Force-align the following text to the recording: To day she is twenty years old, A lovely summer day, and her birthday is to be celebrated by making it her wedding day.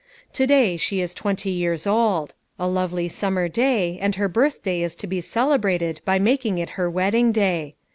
To 0.33 0.47
day 0.47 0.77
she 0.77 0.99
is 0.99 1.13
twenty 1.13 1.51
years 1.51 1.85
old, 1.85 2.33
A 2.57 2.67
lovely 2.67 3.07
summer 3.07 3.47
day, 3.47 3.99
and 4.01 4.15
her 4.15 4.27
birthday 4.27 4.81
is 4.81 4.95
to 4.95 5.05
be 5.05 5.21
celebrated 5.21 6.01
by 6.05 6.17
making 6.17 6.57
it 6.57 6.71
her 6.71 6.89
wedding 6.89 7.31
day. 7.31 7.75